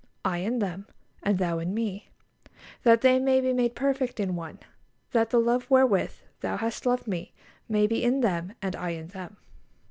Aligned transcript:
I 0.25 0.39
in 0.39 0.57
them, 0.57 0.87
and 1.21 1.37
Thou 1.37 1.59
in 1.59 1.75
Me, 1.75 2.09
that 2.81 3.01
they 3.01 3.19
may 3.19 3.39
be 3.39 3.53
made 3.53 3.75
perfect 3.75 4.19
in 4.19 4.35
one;... 4.35 4.57
that 5.11 5.29
the 5.29 5.37
love 5.39 5.69
wherewith 5.69 6.13
Thou 6.39 6.57
hast 6.57 6.87
loved 6.87 7.05
Me 7.05 7.35
may 7.69 7.85
be 7.85 8.03
in 8.03 8.21
them, 8.21 8.53
and 8.63 8.75
I 8.75 8.89
in 8.97 9.09
them." 9.09 9.37